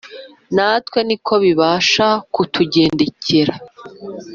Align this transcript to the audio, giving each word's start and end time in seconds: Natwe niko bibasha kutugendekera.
Natwe 0.55 0.99
niko 1.07 1.33
bibasha 1.43 2.07
kutugendekera. 2.33 3.53